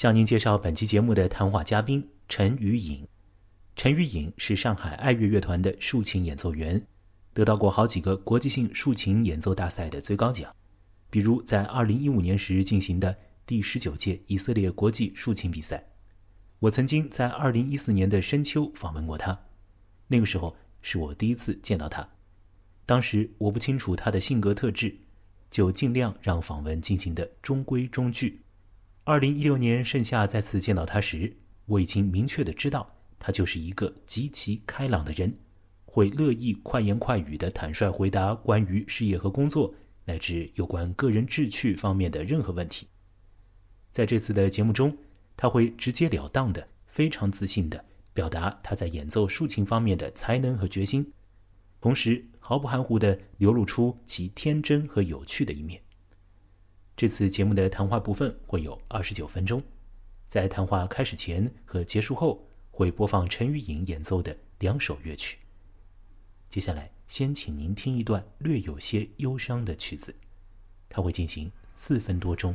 [0.00, 3.06] 向您介绍本期节目的谈话嘉宾陈雨颖。
[3.76, 6.82] 陈雨颖是上海爱乐乐团的竖琴演奏员，
[7.34, 10.56] 得到过好几个国际性竖琴演奏大赛的最高奖，
[11.10, 15.84] 比如在2015年时进行的第十九届以色列国际竖琴比赛。
[16.60, 19.38] 我曾经在2014年的深秋访问过他，
[20.08, 22.08] 那个时候是我第一次见到他。
[22.86, 24.96] 当时我不清楚他的性格特质，
[25.50, 28.40] 就尽量让访问进行的中规中矩。
[29.10, 31.36] 2016年盛夏再次见到他时，
[31.66, 32.88] 我已经明确的知道。
[33.18, 35.36] 他就是一个极其开朗的人，
[35.84, 42.86] 会乐意快言快语的坦率回答关于事业和工作乃至有关个人志趣方面的任何问题。
[43.90, 44.96] 在这次的节目中，
[45.36, 51.12] 他会直截了当的、非常自信的表达他在演奏竖琴方面的才能和决心，
[51.80, 55.82] 同时毫不含糊的流露出其天真和有趣的一面。
[57.00, 59.62] 这次节目的谈话部分会有二十九分钟，
[60.28, 62.46] 在谈话开始前和结束后。
[62.70, 65.38] 会播放陈玉莹演奏的两首乐曲。
[66.50, 70.14] 接下来，先请您听一段略有些忧伤的曲子，
[70.90, 72.54] 它会进行四分多钟。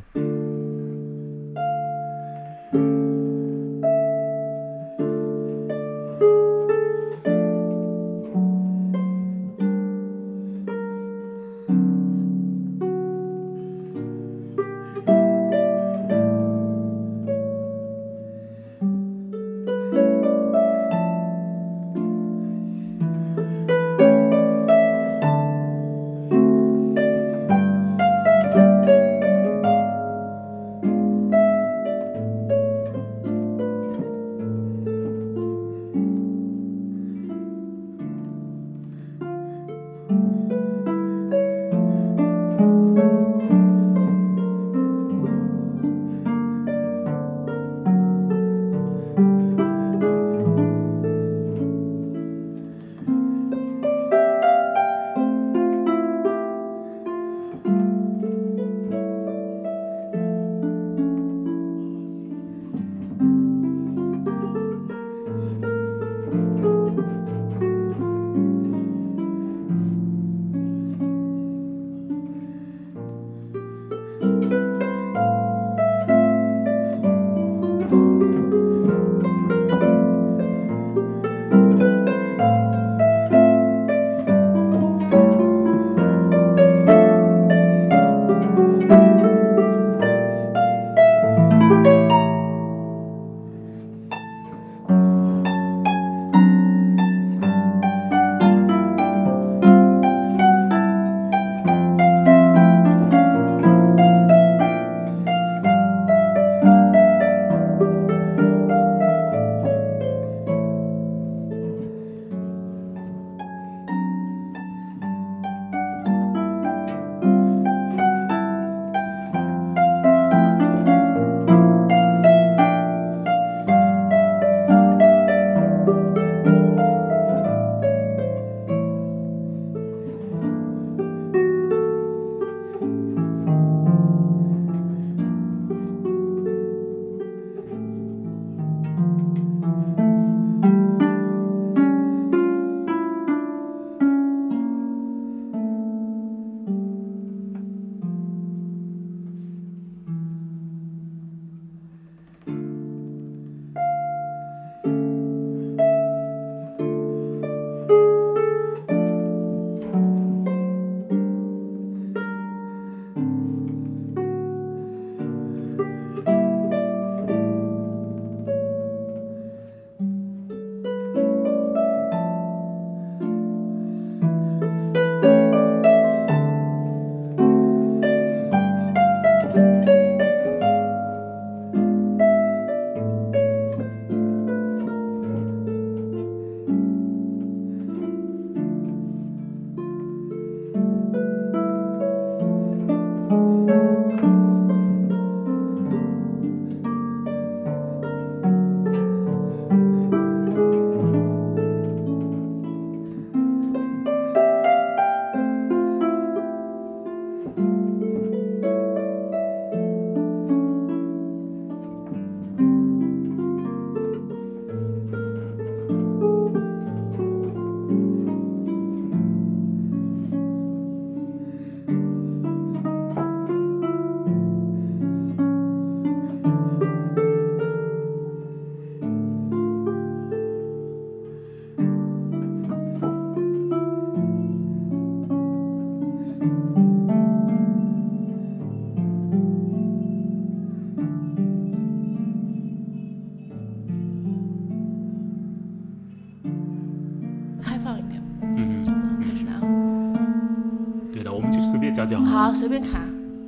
[251.95, 252.25] 讲讲。
[252.25, 252.99] 好，随便卡，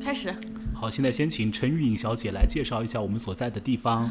[0.02, 0.34] 开始。
[0.74, 4.10] 好，现在先请陈玉颖小姐来介绍一下我们所在的地方。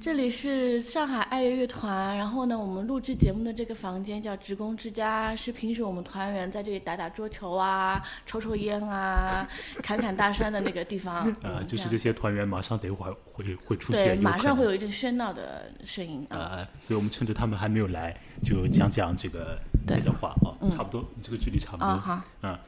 [0.00, 9.46] 这里是上海爱乐乐团，然后呢，我们录制节目的这个房间叫职工之家，是平时我们团员在这里打打桌球啊、 抽抽烟啊、
[9.82, 11.30] 侃侃大山的那个地方。
[11.42, 16.26] 呃， 就是这些团员马上等一会儿会会出对，现，马上会有有一阵喧闹的声音。
[16.30, 16.36] 啊。
[16.36, 21.86] 呃，所以我们趁着他们还没有来，就讲讲这个对这讲话啊，差不多，你这个距离差不多。
[21.86, 22.58] 啊好嗯，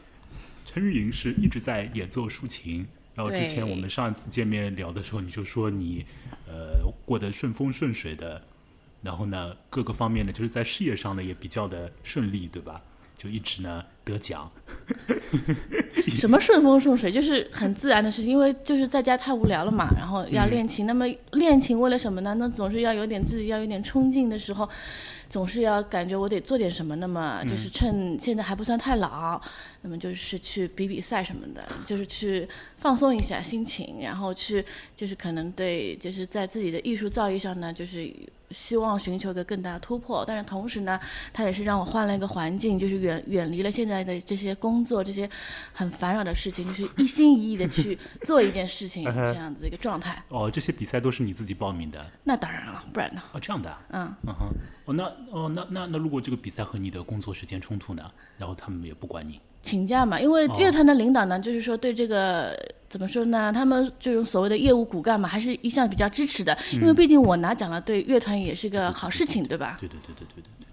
[0.74, 2.84] 陈玉莹是一直在演奏竖琴，
[3.14, 6.04] 然后之前我们上一次见面聊的时候，你就说你
[6.48, 8.42] 呃过得顺风顺水的，
[9.00, 12.82] 然后呢各个方面呢就是在事业上呢也比较的顺利，对吧？
[13.16, 14.50] 就一直呢得奖，
[16.16, 20.84] 什么顺风顺水，就是很自然的事情，因为就是在家太无聊了嘛，然后要练琴。
[20.86, 22.34] 那么练琴为了什么呢？
[22.34, 24.68] 那总是要有点自己要有点冲劲的时候，
[25.30, 26.96] 总是要感觉我得做点什么。
[26.96, 29.40] 那么就是趁现在还不算太老，
[29.82, 32.46] 那么就是去比比赛什么的，就是去
[32.76, 34.62] 放松一下心情，然后去
[34.96, 38.12] 就是可能对就是在自己的艺术造诣上呢，就是。
[38.54, 40.98] 希望寻求一个更大的突破，但是同时呢，
[41.32, 45.28] 它也是让我换了一个环境，就是远远离了现在的这些工作、这些
[45.72, 50.22] 很烦扰的事情，就是一心一意的去做一件事情，这样子一个状态。
[50.28, 52.06] 哦，这些比赛都是你自己报名的？
[52.22, 53.22] 那当然了，不然呢？
[53.32, 54.48] 哦，这样的啊，嗯，嗯哼，
[54.84, 58.08] 哦，那哦那那那如果这个比赛和你的工作时间冲突呢，
[58.38, 62.54] 然后他们也不管你，请假嘛，因为哦乐团的领导呢，就是说对这个
[62.86, 63.50] 怎么说呢？
[63.50, 69.78] 他们这种所谓的业务骨干嘛，还是一向比较支持的，因为毕竟我拿奖了，对乐团也是个好事情，对吧？
[69.80, 70.66] 对对对对对对对。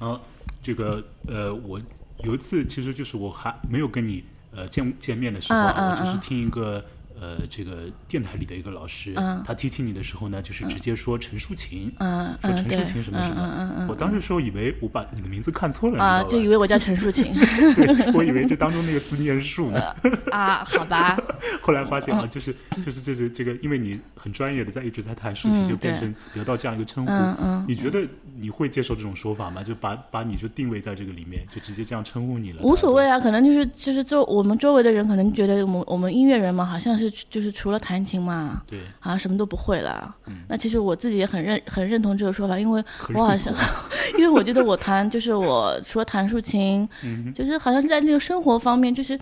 [0.00, 0.20] 然后
[0.60, 1.80] 这个呃，我
[2.24, 4.24] 有一次其实就是我还没有跟你
[4.54, 6.84] 呃见见面的时候我只是嗯听一个
[7.22, 13.86] 呃这个电台里的一个老师，嗯他提起你的时候呢，就是直接说陈淑琴，说陈对，淑琴什么什么。
[13.88, 17.32] 我当时时候以为我把你的名字看错了，啊，就以为我叫陈淑琴
[17.76, 19.80] 对，我以为这当中那个字念树呢。
[20.32, 21.16] 啊，好吧，
[21.62, 22.54] 后来发现啊，就是
[22.84, 27.12] 就是就是这个，因为你很专业的在一直在谈事情，嗯就变成得到这样一个称呼。
[27.12, 28.00] 嗯嗯你觉得
[28.36, 29.62] 你会接受这种说法吗？
[29.62, 32.62] 就把把你就定位在这个里面，就直接这样称呼你了？
[32.62, 40.14] 无所谓啊，可能就是就是周我们周围的人可能觉得我们我们音乐人嘛，好像是就是除了弹琴嘛，对，好像什么都不会了。
[40.26, 42.82] 嗯那其实我自己也很认很认同这个说法，因为
[43.14, 43.52] 我好像，
[44.18, 49.18] 因为我觉得我弹就是我除了弹竖琴，嗯就是好像在那个生活方面，就是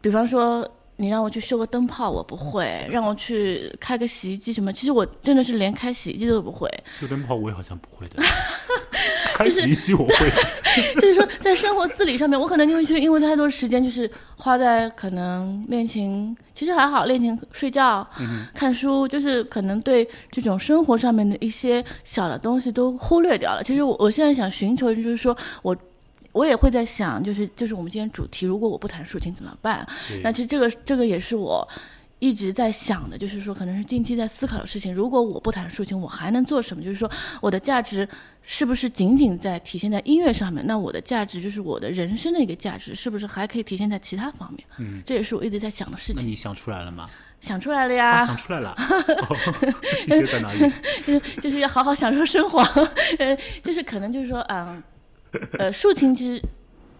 [0.00, 0.68] 比方说。
[0.96, 6.70] 你让我去修个灯泡，我不会；让我去开个洗衣机什么，其实我真的是连开洗衣机都不会。
[7.00, 8.22] 修灯泡我也好像不会的，
[9.34, 10.14] 开洗衣机我会。
[11.00, 18.06] 就是说，在生活自理上面，我可能就会去，因为太多时间就是花在可能练琴，其实还好，练琴、睡觉、
[18.54, 23.62] 看书，就是可能对这种生活上面的一些小的东西都忽略掉了。
[23.62, 25.76] 其实我我现在想寻求，就是说我。
[26.32, 29.86] 我也会在想，就是就是我们今天主题，如果我不弹竖琴怎么办？
[30.20, 31.64] 那其实这个这个也是我
[32.24, 34.94] 一直在想的，就是说可能是近期在思考的事情。
[34.94, 36.82] 如果我不弹竖琴，我还能做什么？
[36.82, 37.10] 就是说
[37.42, 38.08] 我的价值
[38.40, 40.66] 是不是仅仅在体现在音乐上面？
[40.66, 44.66] 那我的价值就是我的人生的一个价值，是不是还可以体现在其他方面？
[44.78, 46.22] 嗯，这也是我一直在想的事情。
[46.22, 47.10] 那你想出来了吗？
[47.42, 48.74] 想出来了啊，呀，想出来了。
[48.78, 49.36] 哦
[50.06, 50.60] 你写在哪里？
[51.06, 52.62] 就 是就是要好好享受生活。
[53.18, 54.82] 呃， 就是可能就是说，嗯，
[55.58, 56.42] 呃，竖琴其实。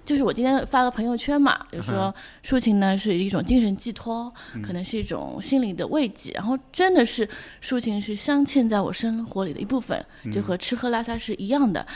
[0.04, 4.32] 就是我今天发个朋友圈嘛，就说抒情呢是一种精神寄托，
[4.62, 7.28] 可能是一种心理的慰藉，然后真的是
[7.62, 11.86] 抒情是镶嵌在我生活里的一部分，就和吃喝拉撒是一样的。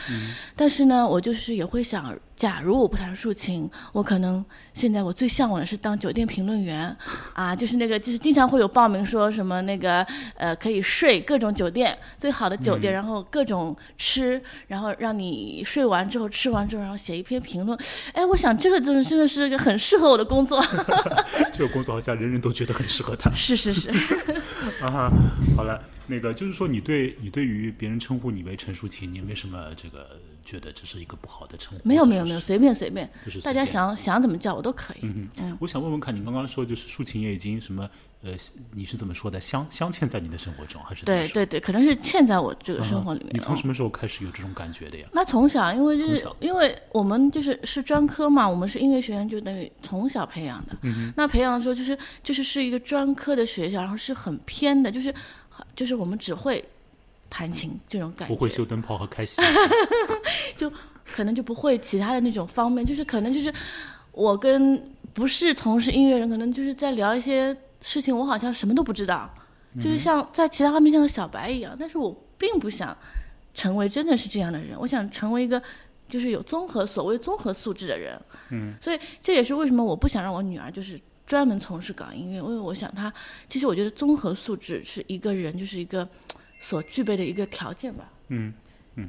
[0.55, 4.43] 但是呢，我就是也会想，假如我不弹竖琴，我可能
[4.73, 6.95] 现在我最向往的是当酒店评论员，
[7.35, 10.01] 啊，就是那个就是经常会有报名说什么那个
[10.37, 17.77] 呃可以睡各种酒店最好的酒店，然后各种吃，然后让你睡完之后吃完之后，然后写一篇评论。
[18.13, 20.63] 哎，我想这个真的真的是一个很适合我的工作。
[21.51, 23.29] 这个工作好像人人都觉得很适合他。
[23.35, 23.89] 是是是，
[24.81, 25.11] 啊哈，
[25.57, 30.17] 好了，那个就是说，你对你对于别人称呼你为陈淑琴，你有没有什么这个
[30.49, 31.87] 觉得这是一个不好的称呼？
[31.87, 34.99] 没有没有没有，随便随便就是，大家想想怎么叫我都可以。
[35.03, 37.87] 嗯嗯，我想问问看，你刚刚说就是抒情也已经什么
[38.21, 38.31] 呃，
[38.71, 39.39] 你是怎么说的？
[39.39, 43.29] 镶镶嵌在你的生活中，还是对对对，可能是嵌在我这个嗯生活里面。
[43.33, 45.07] 嗯你从什么时候开始有这种感觉的呀？
[45.13, 50.75] 那从小，因为就是因为我们就是是专科嘛，我们是音乐学院，就等于从小培养的。
[50.81, 55.13] 嗯那培养的时候，就是就是是一个专科的学校，然后是很偏的，就是
[55.75, 56.63] 就是我们只会
[57.29, 59.41] 弹琴这种感觉，不会修灯泡和开洗
[60.57, 60.71] 就，
[61.05, 63.53] 可能就不会其他的那种方面，就是可能就是
[64.11, 64.81] 我跟
[65.13, 69.33] 不是从事音乐人，可能就是在聊一些事情，我好像什么都不知道，
[69.75, 72.97] 就是像在其他方面像个小白一样，但是我并不想
[73.53, 75.61] 成为真的是这样的人，我想成为一个
[76.07, 78.19] 就是有综合所谓综合素质的人。
[78.51, 83.13] 嗯，所以这也是为什么我不想让我女儿就是专门从事搞音乐，因为我想她
[83.47, 86.07] 其实我觉得综合素质是一个人就是一个
[86.59, 88.09] 所具备的一个条件吧。
[88.27, 88.53] 嗯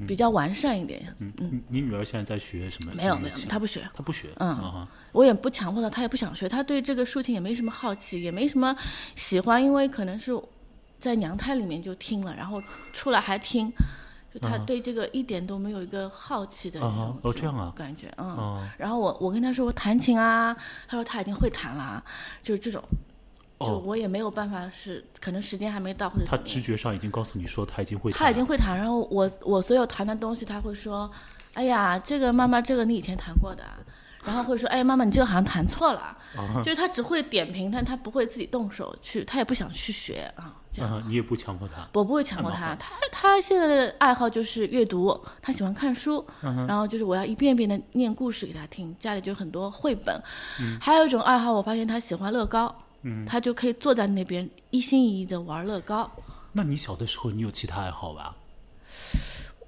[0.06, 1.02] 比较完善一点。
[1.18, 2.92] 嗯，你你女儿现在在学什么？
[2.94, 3.82] 没有没有她不学。
[3.92, 4.28] 她不学。
[4.36, 8.76] 嗯啊我也不强迫她，她也不想学，她对这个竖琴也没什么好奇，也没什么
[9.16, 10.30] 喜欢，因为可能是
[11.00, 13.68] 在娘胎里面就听了，然后出来还听，
[14.32, 18.28] 就她对这个一点都没有一个好奇的哦这样啊感觉，嗯。
[18.28, 20.54] 哦然后我我跟她说我弹琴啊，
[20.86, 22.04] 她说她已经会弹了，
[22.44, 22.80] 就是这种，
[23.60, 31.10] 就哦，我也没有办法是，可能时间还没到或者她怎么样直觉上已经告诉你说他已经会弹他，已经会弹，然后我我所有弹的东西，他会说，
[31.54, 33.62] 哎呀，这个妈妈这个你以前弹过的，
[34.24, 40.90] 然后会说，哎，妈妈你这个好像弹错了，啊就是他只会点评，但他不会自己动手去，他也不想去学啊，这样。
[40.90, 41.86] 啊，你也不强迫他。
[41.92, 50.18] 我不会强迫他，他他现在的爱好就是阅读，他喜欢看书，嗯然后就是我要一遍遍的念故事给他听，家里就很多绘本。
[50.62, 52.74] 嗯还有一种爱好，我发现他喜欢乐高，
[53.26, 56.10] 他就可以坐在那边一心一意的玩乐高。
[56.52, 58.36] 那你小的时候你有其他爱好吧？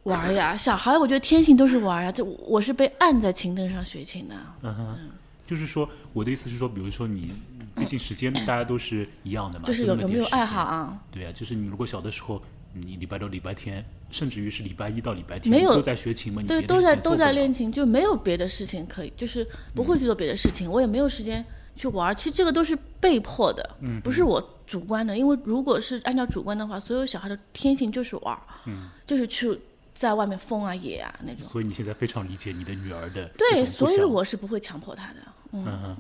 [0.03, 2.11] 玩呀，小孩我觉得天性都是玩呀。
[2.11, 4.99] 这我是被按在琴凳上学琴的，嗯哼，
[5.47, 7.33] 就是说我的意思是说，比如说你，
[7.77, 10.63] 毕竟时间大家都是一样的嘛，就是有没有爱好？
[10.63, 11.01] 啊？
[11.13, 22.15] 对啊，就是你如果小的时候，你礼拜六、礼拜天，甚至于是礼拜一到礼拜天，没有都在学琴嘛，你对，都在都在练琴，就没有别的事情可以，就是不会去做别的事情，我也没有时间去玩儿。
[22.15, 25.17] 其实这个都是被迫的，嗯不是我主观的。
[25.17, 29.59] 因为如果是按照主观的话，所有小孩的天性就是玩儿，嗯就是去
[29.95, 31.47] 在外面疯啊野啊那种。
[31.47, 35.19] 所以你现在非常理解你的女儿的对，所以我是不会强迫她的。
[35.53, 35.97] 嗯嗯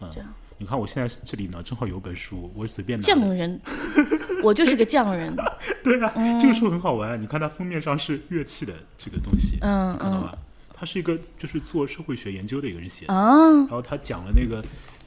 [0.00, 3.12] 嗯，这样你看我现在这里呢，正好有本书，我随便拿的。
[3.12, 3.60] 匠人，
[4.42, 5.34] 我就是个匠人。
[5.82, 7.20] 对啊，这个书很好玩。
[7.20, 10.38] 你看它封面上是乐器的这个东西，嗯嗯看到吧？
[10.72, 14.64] 他是一个就是做社会学研究的一个人写的，啊，然后他讲了那个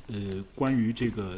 [0.08, 0.16] 呃
[0.56, 1.34] 关于这个。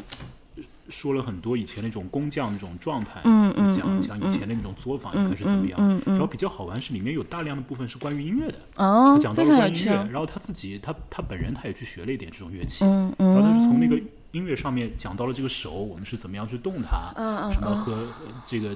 [0.56, 5.78] 呃说了很多以前那种工匠那种状态，嗯嗯讲嗯讲以前的那种作坊应该是怎么样。
[5.80, 9.92] 嗯嗯然后比较好玩是里面有大量的部分是关于音乐的，哦他，讲到了关于音乐。
[10.12, 18.08] 然后他自己他他本人他也去学了一点这种乐器，嗯然后他是从那嗯个音乐上面讲到了这个手，我们是怎么样去动它，嗯嗯嗯什么和呃
[18.48, 18.76] 这个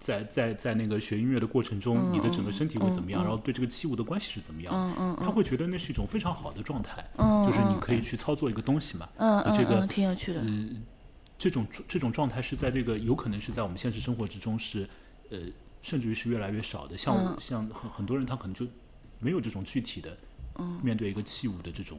[0.00, 4.72] 在在在那个学音乐的过程中，你的整个身体会怎么样，然后对这个器物的关系是怎么样，
[5.20, 10.40] 他会觉得那是一种非常好的状态，嗯就是你可以去操作一个东西嘛，嗯嗯这个嗯，挺有趣的。
[10.40, 10.68] 呃，
[11.38, 14.88] 这种这种状态是在这个有可能是在我们现实生活之中是，
[15.28, 15.38] 呃，
[15.82, 16.96] 甚至于是越来越少的。
[16.96, 18.66] 像像很很多人他可能就
[19.18, 20.16] 没有这种具体的，
[20.82, 21.98] 面对一个器物的这种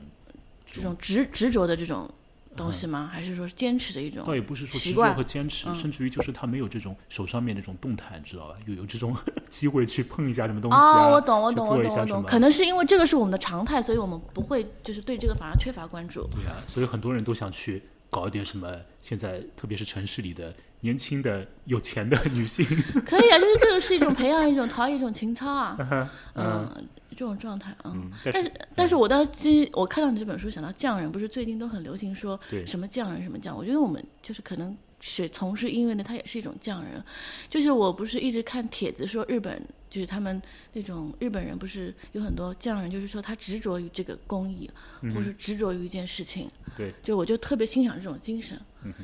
[0.66, 2.12] 这种执执着的这种
[2.56, 3.10] 东西吗？
[3.12, 4.36] 还是说是坚持的一种倒？
[4.36, 8.56] 也不是说执着习惯和坚持，嗯甚至于就是他没有这种手上面那种动弹，知道吧？
[8.66, 9.16] 有有这种
[9.50, 12.24] 机会去碰一下什么东西啊，啊，我懂，我懂，我懂，我懂。
[12.24, 16.28] 可能是因为这个是我们的常态，所以我们不会就是对这个反而缺乏关注。
[16.32, 22.66] 对啊，所以很多人都想去搞一点什么，现在特别是城市里的年轻的有钱的 女性，
[23.06, 27.94] 可以啊，就是这个是一种培养一种 陶冶一种情操啊，嗯，这种状态啊。
[27.94, 37.04] 嗯，但是但是，我倒其实我看到你这本书，想到匠人，不是最近都很流行说什么匠人什么匠，我觉得我们就是可能学从事音乐的，他也是一种匠人。
[37.50, 40.42] 就是我不是一直看帖子说日本，就是他们
[40.74, 44.70] 那种日本人不是有很多匠人，就是说他执着于这个工艺，
[45.02, 46.50] 或者是执着于一件事情。
[46.78, 48.60] 对，就我就特别欣赏这种精神。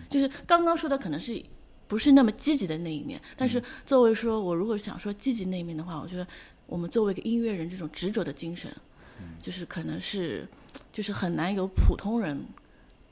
[0.09, 1.39] 就是刚刚说的可能是
[1.87, 6.25] 不是那么积极的那一面，但是作为说我如果想说积极那一面的话，我觉得
[6.67, 8.71] 我们作为一个音乐人，这种执着的精神，
[9.41, 10.47] 就是可能是
[10.91, 12.39] 就是很难有普通人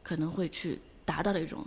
[0.04, 1.66] 可能会去达到的一种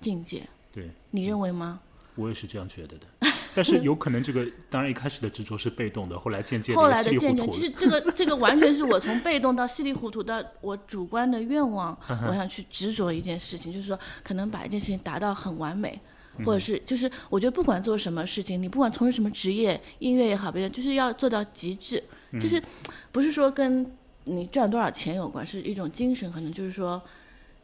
[0.00, 0.46] 境界。
[0.70, 0.88] 对。
[1.10, 1.80] 你认为吗？
[2.16, 3.06] 我也是这样觉得的，
[3.54, 7.56] 但是有可能这个当然一开始的执着是被动的，后来渐渐 后的稀里来的渐渐，糊涂。
[7.56, 15.98] 其实这个这个完全是我从被动到稀里糊涂到我主观的愿望，我想去执着一件事情，就是说可能把一件事情达到很完美，
[16.44, 22.02] 或者是就是我觉得不管做什么事情，你不管从事什么职业，音乐也好，别的就是要做到极致，
[22.40, 22.62] 就是
[23.12, 23.90] 不是说跟
[24.24, 27.00] 你赚多少钱有关，是一种精神，可能就是说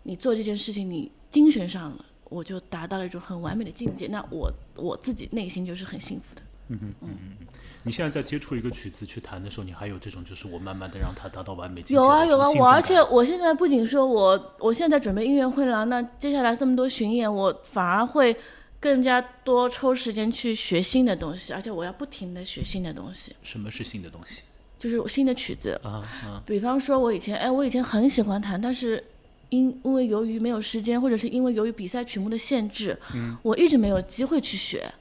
[0.02, 2.04] 你做这件事情，你精神上了。
[2.28, 6.42] 我就达到了一种很完美的境界，那我我自己内心就是很幸福的。
[6.66, 7.46] 嗯嗯嗯嗯
[7.84, 18.36] 你现在在接触一个曲子去弹的时候，你还有这种就是我慢慢的让它达到完美境界有啊有啊，我而且我现在不仅说我我现在准备音乐会了，那接下来这么多巡演，我反而会
[18.80, 24.42] 更加多抽时间去学新的东西，而且我要不停的学新的东西，什么是新的东西？
[24.78, 25.80] 就是新的曲子。
[25.82, 26.42] 啊啊。
[26.46, 29.02] 比方说，我以前哎，我以前很喜欢弹，但是
[29.48, 32.98] 因因为由于没有时间，或者是因为由于比赛曲目的限制，
[33.42, 34.92] 我一直没有机会去学。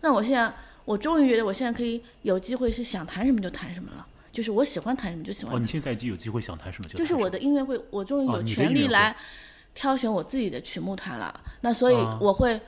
[0.00, 0.52] 那我现在，
[0.84, 4.06] 我终于觉得我现在可以有机会是想弹什么就弹什么了。
[4.32, 9.16] 就是我喜欢弹什么就喜欢哦，你现在已经有机会想弹什么就就是我的音乐会，我终于有权利来
[9.74, 11.40] 挑选我自己的曲目弹了。
[11.62, 12.18] 那所以啊。
[12.20, 12.60] 我会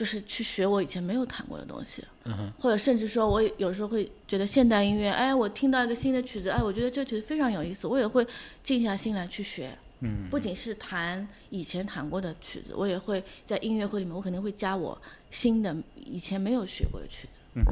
[0.00, 8.26] 就是去学我以前没有弹过的东西，嗯或者甚至说我有时候会觉得现代音乐，哎，我听到一个新的曲子，哎，我觉得这个曲子非常有意思，我也会
[8.62, 9.70] 静下心来去学。
[9.98, 14.98] 嗯，不仅是弹以前弹过的曲子，我也会在音乐会里面，我肯定会加我
[15.30, 17.38] 新的以前没有学过的曲子。
[17.56, 17.62] 嗯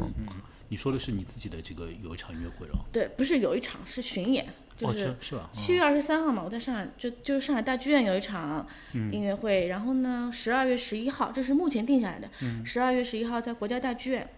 [0.68, 2.78] 你说的是你自己的这个有一场音乐会了？
[2.92, 4.46] 对，不是有一场是巡演，
[4.76, 5.48] 就哦，是是是吧？
[5.52, 14.28] 七月二十三号嘛，我在上海就就是上海大剧院有一场嗯音乐会，然后呢，十二月十一号，这是目前定下来的，嗯十二月十一号在国家大剧院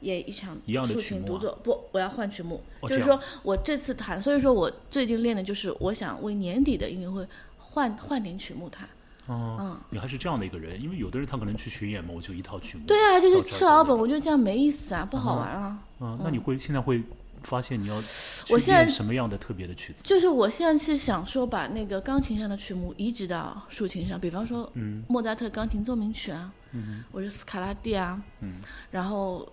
[0.00, 7.26] 也一场一样的竖琴独奏，不，我要换曲目，哦就是说我这次弹，所以说我最近练的就是我想为年底的音乐会
[7.58, 8.88] 换换点曲目弹，
[9.32, 9.80] 哦，嗯。
[9.90, 12.84] 你还是这样的一个人，因为有的人他可能去巡演嘛，我就一套曲目。
[12.86, 15.78] 对啊，就是吃老本，我觉得这样没意思啊，不好玩啊。
[16.00, 17.02] 嗯，那你会现在会
[17.42, 20.02] 发现你要去我现在什么样的特别的曲子？
[20.04, 28.56] 就是我现在是想说把那个钢琴上的曲目移植到竖琴上，比方说嗯莫扎特钢琴奏鸣曲啊，嗯或者斯卡拉蒂啊，嗯
[28.90, 29.46] 然后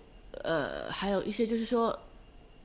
[0.44, 1.98] 呃还有一些就是说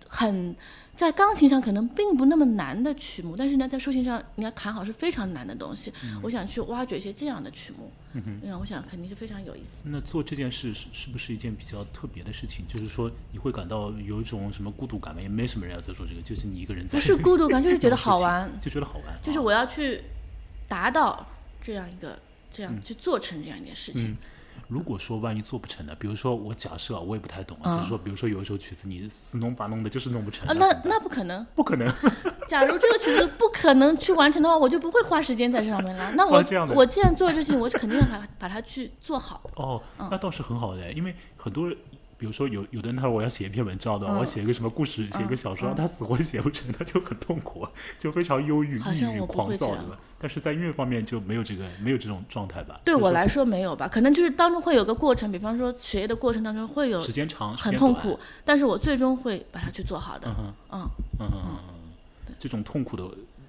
[0.07, 0.55] 很
[0.95, 5.91] 在钢琴上可能并不那么难的曲目，但是呢在竖琴上你要弹好是非常难的东西。
[6.21, 8.39] 我想去挖掘一些这样的曲目，嗯哼。
[8.43, 9.83] 那我想肯定是非常有意思。
[9.85, 12.63] 那做这件事是是不是一件比较特别的事情？
[12.67, 15.21] 就是说你会感到有一种什么孤独感吗？
[15.21, 16.99] 也没什么人要在做这个，就是你一个人在。
[16.99, 19.07] 不是孤独感， 就是觉得好玩，就觉得好玩。
[19.07, 20.01] 啊就是我要去
[20.67, 21.25] 达到
[21.63, 22.19] 这样一个
[22.51, 24.11] 这样去做成这样一件事情。
[24.11, 24.17] 嗯，
[24.73, 25.95] 如果说万一做不成呢？
[25.99, 31.45] 比如说我假设啊，我也不太懂啊，就是说，比如说有一首曲子你死弄把弄的，就是弄不成啊，那那不可能。
[31.53, 31.87] 不可能。
[32.49, 36.11] 假如这个曲子不可能去完成的话，我就不会花时间在这上面了。
[36.15, 36.43] 那我、
[36.75, 39.43] 我既然做这事情，我是肯定要把把它去做好。
[39.55, 41.77] 哦，嗯那倒是很好的，因为很多人。
[42.23, 44.13] 比如说有有的人他说我要写一篇文章的，嗯。
[44.13, 47.67] 我要写一个什么故事，写一个小说，他死活写不成，他就很痛苦，
[47.99, 49.99] 就非常忧郁、抑郁、狂躁，对吧？
[50.17, 52.79] 但是在音乐方面就没有这个没有这种状态吧？
[52.85, 60.29] 对我来说没有吧，可能就是当中会有个过程，比方说学业的过程当中会有时间长，很痛苦，但是我最终会把它去做好的。
[60.29, 63.03] 嗯哼，嗯，嗯嗯，这种痛苦的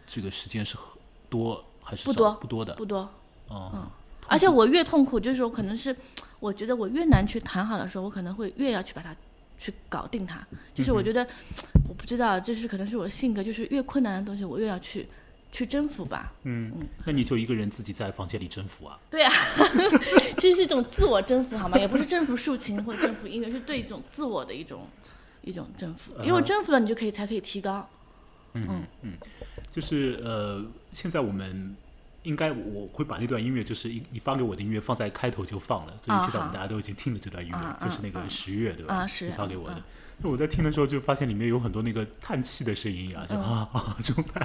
[0.04, 0.84] 这个时间是很
[1.30, 2.74] 多还是不多不多的？
[2.74, 3.08] 不多。
[3.48, 3.86] 嗯，
[4.26, 5.96] 而且我越痛苦，就是说可能是
[6.44, 9.16] 我觉得我越难去谈好的时候，我可能会越要去把它
[9.56, 10.46] 去搞定它。
[10.74, 11.26] 就是我觉得，
[11.88, 15.08] 我不知道，这是可能是我性格，就是越困难的东西，我越要去
[15.50, 16.34] 去征服吧。
[16.42, 16.70] 嗯，
[17.06, 18.98] 那你就一个人自己在房间里征服啊？
[19.10, 19.32] 对啊，
[20.36, 21.78] 其实是一种自我征服，好吗？
[21.78, 24.86] 也不是征服竖琴或者征服音乐，是对一种自我的一种
[25.40, 26.12] 一种征服。
[26.22, 27.88] 因为征服了，你就可以才可以提高。
[28.52, 29.14] 嗯嗯，
[29.70, 31.74] 就是呃，现在我们
[32.24, 38.94] 应该我会把那段音乐，就是一你发给我的音乐放在开头就放了，所以啊现在我们大家都已经听了这段音乐，啊就是那个啊十月对吧？
[38.96, 39.82] 啊是你发给我的嗯。
[40.22, 44.44] 那我在听的时候就发现里面有很多那个叹气的声音啊，就啊啊 这种叹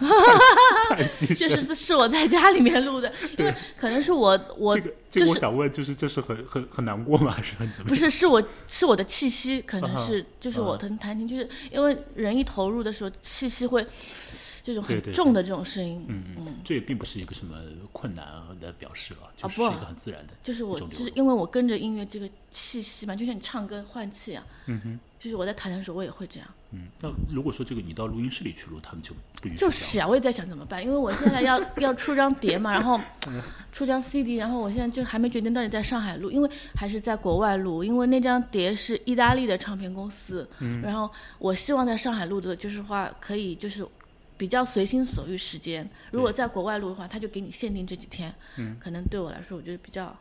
[0.90, 1.38] 叹息声。
[1.38, 7.32] 就是这是我在家里面录的，因为可能是我我这个这就是个我想问，就是这是很很很难过吗？
[7.32, 7.90] 还是很怎么？
[7.90, 13.86] 不是，是我是我的气息，可能是就是我啊弹弹琴，就是因为人一投入的时候，气息会
[14.62, 17.56] 这种很重的这种声音，嗯嗯，这也并不是一个什么
[17.92, 18.26] 困难
[18.60, 20.34] 的表示啊，就是是一个很自然的。
[20.44, 26.50] 就是我是因为我跟着音乐这个气息嘛，就像你唱歌换气啊，嗯哼，就是我在弹的时候我也会这样。
[26.72, 33.00] 嗯，那如果说这个你到录音室里去录，他们就不允许就是啊，我也在想怎么办，因为我现在要 要出张碟嘛，然后
[33.72, 40.80] 出张 CD，然后我现在就还没决定到底在上海录，因为还是在国外录，因为那张碟是意大利的唱片公司，嗯。
[40.82, 43.84] 然后我希望在上海录的，就是话可以就是
[44.40, 48.34] 比较随心所欲时间，如果在国外录的话，他就给你限定这几天，
[48.80, 50.18] 可能对我来说，我觉得比较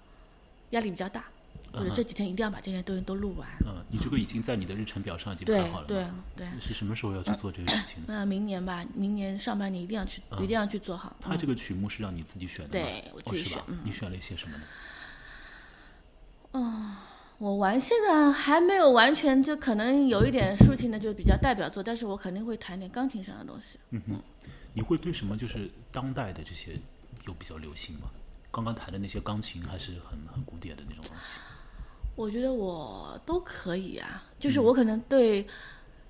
[0.70, 1.24] 压力比较大，
[1.72, 3.48] 或者这几天一定要把这些东西都录完。
[3.64, 6.04] 嗯，你这个已经在你的日程表上已经排好了对
[6.34, 6.48] 对？
[6.48, 8.02] 对，是什么时候要去做这个事情？
[8.08, 11.16] 那明年吧，明年上半年一定要去，一定要去做好。
[11.20, 12.86] 他这个曲目是让你自己选的吗？
[12.86, 14.64] 对我自己选嗯你选了一些什么呢？
[17.38, 23.78] 我玩现在还没有完全，就可能有一点抒情的就比较代表作，但是我肯定会弹点钢琴上的东西。
[23.90, 24.20] 嗯哼，
[24.74, 26.72] 你会对什么就是当代的这些
[27.26, 28.10] 有比较流行吗？
[28.50, 31.38] 刚刚弹的那些钢琴还是很很古典的那种东西。
[32.16, 35.46] 我觉得我都可以啊，就是我可能对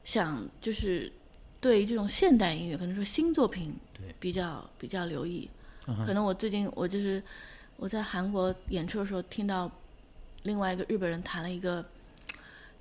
[0.04, 1.12] 想就是
[1.60, 5.50] 对这种现代音乐，可能说新作品对比较比较留意。
[5.86, 7.22] 嗯可能我最近我就是
[7.76, 9.70] 我在韩国演出的时候听到
[10.48, 11.84] 另外一个日本人弹了一个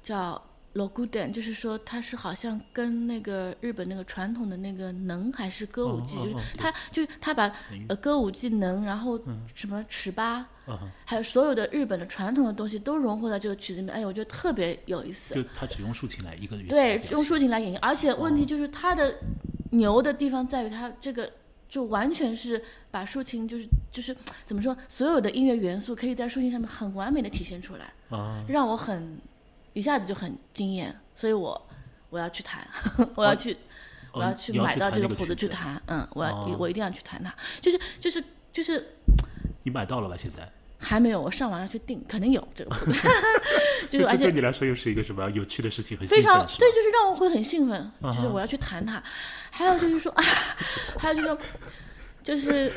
[0.02, 7.52] 叫罗古典，就是说他是好像跟那个日本那个传统的那个能还是歌舞伎，就是他就是它把
[7.90, 9.20] 呃歌舞伎能，然后
[9.54, 15.36] 什么尺八，嗯，还有所有的日本的传统的东西都融合在这个曲子里面，哎，我觉得特别有意思。
[15.36, 19.14] 就他只用竖琴来一个乐器对，用竖琴来演绎，而且问题就是他的
[19.72, 21.30] 牛的地方在于他这个
[21.68, 29.20] 就完全是把抒情就是就是怎么说，所有的音乐元素可以在抒情上面很完美的体现出来，啊，让我很
[29.74, 31.70] 一下子就很惊艳，所以我
[32.10, 32.68] 我要去弹，
[33.16, 33.58] 我要去。
[34.14, 38.96] 我要哦去你要去买到这个谱子子去弹，嗯，我要、哦我一定要去弹它，就是就是就是
[39.62, 40.16] 你买到了吧？
[40.18, 42.76] 现在还没有，我上网要去订，肯定有这个
[43.90, 45.98] 就是而且对你来说又是一个什么有趣的事情？
[45.98, 49.02] 很非常对，就是让我会很兴奋，就是我要去弹它。
[49.50, 50.14] 还有就是说，
[51.00, 51.38] 还有就是说，
[52.22, 52.72] 就是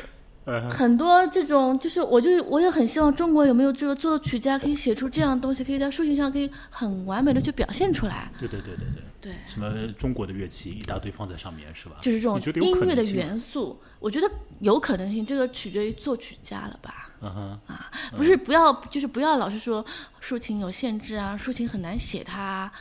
[0.45, 8.31] 呃很多这种，就是我就我也很希望中国有没有这个作曲家可以写出这样的东西，可以在竖琴上可以很完美的去表现出来。
[8.39, 11.97] 对对对对对，对，什么中国的乐器一大堆放在上面是吧？
[12.01, 14.29] 就是这种音乐的元素，我觉得
[14.59, 17.11] 有可能性，这个取决于作曲家了吧。
[17.21, 19.85] 嗯哼，啊，不是不要，就是不要老是说
[20.19, 22.71] 抒情有限制啊，抒情很难写它啊，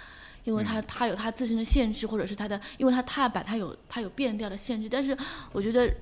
[0.44, 4.88] 因为嗯它它有它自身的限制，或者是它的，因为它踏板它有它有变调的限制。
[4.88, 5.14] 但是
[5.52, 5.94] 我觉得，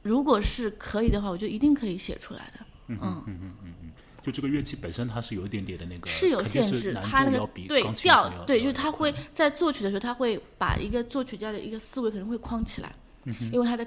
[0.00, 2.60] 如果是可以的话，我觉得一定可以写出来的。
[2.86, 3.92] 嗯嗯嗯嗯嗯哼，
[4.24, 12.90] 就这个乐器本身它是有一点点的那个，是有限制，它那个对调对，就是要它会在作曲的时候，它会把一个作曲家的一个思维可能会框起来，
[13.26, 13.86] 嗯因为它的。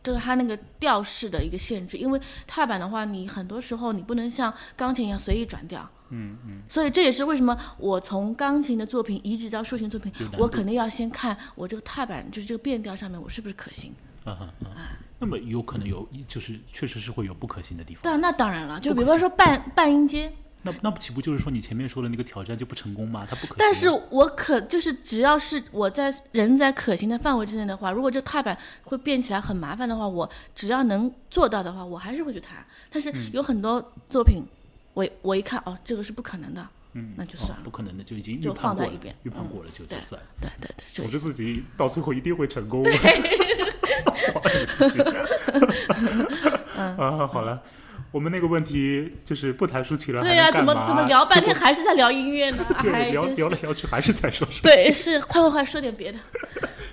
[0.00, 13.92] 就是它那个调式的一个限制，因为踏板的话，你很多时候你不能像钢琴一样随意转调，嗯嗯，所以这也是为什么我从钢琴的作品移植到竖琴作品我肯定要先看我这个踏板，就是这个变调上面我是不是可行。
[15.20, 18.02] 那么有可能有，就是确实是会有不可行的地方。
[18.04, 23.26] 当然，那当然了，就比方说半半音阶，那那岂不就是说你前面说的那个挑战就不成功吗？
[23.28, 23.56] 它不可行啊。
[23.58, 32.64] 但是我可就是只要是我在人在可行的范围之内的话，如果这踏板会变起来很麻烦的话，我只要能做到的话，我还是会去弹。
[32.90, 34.44] 但是嗯有很多作品，
[34.94, 40.20] 我我一看哦，这个是不可能的，嗯，那就算了哦不可能的，就已经预就放在一边预判嗯过了就就对算。
[40.40, 42.84] 对对对，这总之自己到最后一定会成功。
[46.98, 47.62] 啊，好了，
[48.10, 52.64] 我们那个问题就是不谈抒情了，对呀、怎么怎么聊半天还是在聊音乐呢？
[52.64, 56.18] 果 对，哎，聊聊来聊去还是在说抒对，是快快快说点别的。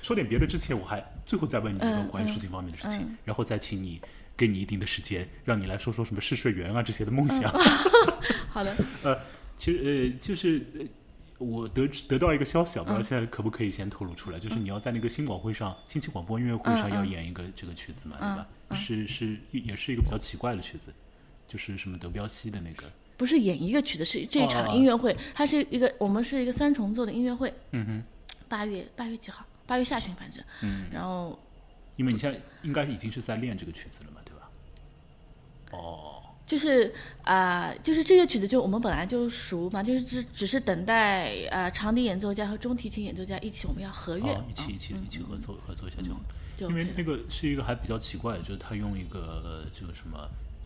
[0.01, 3.17] 说点别的之前，我还最后再问你一个嗯关于嗯抒情方面的事情，嗯。
[3.23, 3.99] 然后再请你
[4.37, 7.51] 给你一定的时间，让你来说说什么试睡员啊这些的梦想。
[8.49, 9.17] 好的，呃，
[9.55, 10.85] 其实呃，就是呃，
[11.37, 13.03] 我得得到一个消息啊，不知道嗯。
[13.03, 18.47] 现在可不可以先透露出来，就是你要在那个新广会上，新奇广播音乐会上要演一个这个曲子嘛，对吧？
[18.69, 20.93] 嗯是是也是一个比较奇怪的曲子，
[21.47, 24.73] 就是什么德彪西的那个，不是演一个曲子，是这一场哦。
[24.73, 28.03] 音乐会，它是一个我们是一个三重奏的音乐会，嗯哼，
[28.49, 29.45] 八月八月几号？
[29.67, 31.37] 八月下旬反正，嗯，然后
[31.95, 34.49] 因为你现在应该已经是在练这个曲子了嘛，对吧？
[35.71, 46.19] 哦，就是啊、就是这个曲子就我们本来就熟嘛，就是只只是等待呃、长笛演奏家和中提琴演奏家一起我们要合乐，哦，一起一起一起合作合作一下就好。
[46.55, 50.17] 就因为那个是一个还比较奇怪的，就是他用一个呃这个什么，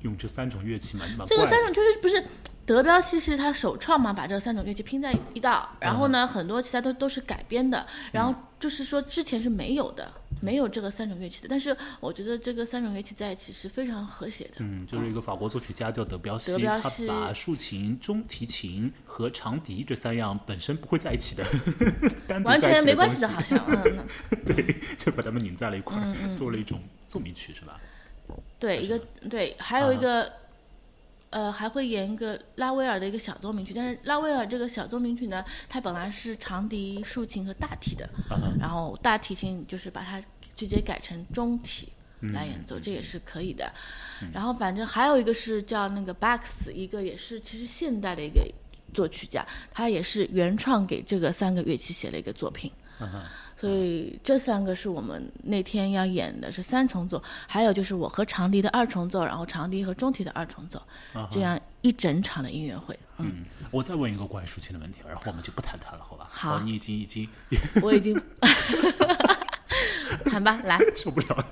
[0.02, 1.36] 用这三种乐器蛮蛮怪的。
[1.36, 2.24] 这个三种就是不是
[2.69, 6.12] 德彪西是他首创嘛，把这三种乐器拼在一道，然后嗯。
[6.12, 10.08] 呢，很多其他都都是改编的，然后就是说之前是没有的，
[10.39, 14.51] 没有这个三种乐器的，但是我觉得这个三种乐器在一起是非常和谐的。
[14.60, 17.08] 嗯，就是一个法国作曲家叫德彪西，他德彪西。
[17.08, 21.43] 把竖琴、中提琴和长笛这三样本身不会在一起的，
[22.45, 23.97] 完全没关系的，好像，嗯，
[24.45, 24.63] 对，
[24.95, 25.97] 就把它们拧在了一块
[26.38, 27.79] 做了一种奏鸣曲，是吧？
[28.60, 30.34] 对，一个对，还有一啊个，
[31.32, 38.10] 呃，还会演一个拉威尔的一个小奏鸣曲，但是拉威尔这个小奏鸣曲呢，它本来是长笛、竖琴和大提的，
[38.60, 40.22] 然后大提琴就是把它
[40.56, 41.88] 直接改成中提
[42.22, 43.72] 嗯来演奏，这也是可以的。
[44.34, 48.42] 然后反正还有一个是叫那个 Bax，一个也是其实现代的一个
[48.94, 52.72] 作曲家，他也是原创给这个三个乐器写了一个作品。
[53.60, 60.82] 所以这三个是我们那天要演的是三重奏，还有就是我和长笛的二重奏，然后长笛和中提的二重奏，
[61.30, 62.98] 这样一整场的音乐会。
[63.17, 66.30] 嗯，嗯，我再问一个关于抒情的问题，然后我们就不谈它了，好吧？
[66.32, 67.28] 好哦你已经已经
[67.82, 68.15] 我已经
[70.24, 71.45] 谈吧，来，受不了了？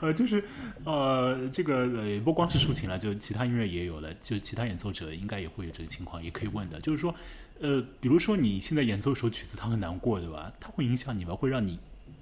[0.00, 0.44] 呃，就是
[0.84, 7.14] 呃，这个呃，不光是抒情了，就其他音乐也有了，就其他演奏者应该也会有这个情况，也可以问的，就是说，
[7.60, 10.52] 呃，比如说你现在演奏一首曲子，它很难过，对吧？
[10.60, 11.34] 它会影响你吗？
[11.34, 11.78] 会让你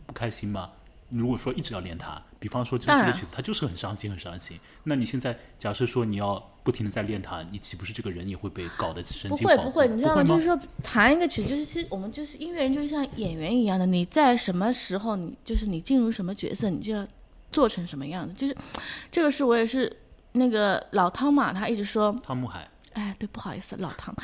[0.06, 0.70] 不开心吗？
[1.10, 10.24] 如果说一直要练它，比方说就是这个曲子它就是很伤心很伤心，那你现在假设说你要不停的在练它，你岂不是这个人也会被搞得神不经不会不会，你知道吗？
[10.24, 10.28] 吗？
[10.28, 17.06] 就是说弹一个曲，就是其实我们就是音乐人，就是像演员一样的，你在什么时候，你就是你进入什么角色，你就要
[17.52, 18.32] 做成什么样子。
[18.34, 18.56] 就是
[19.12, 19.94] 这个是我也是
[20.32, 24.14] 那个老汤嘛，他一直说，汤姆海，哎，对，不好意思，老唐。